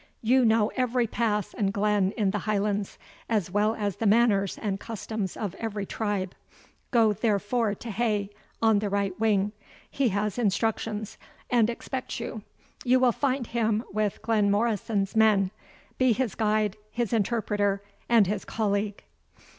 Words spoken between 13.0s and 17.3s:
find him with Glenmorrison's men; be his guide, his